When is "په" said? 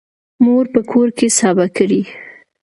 0.73-0.79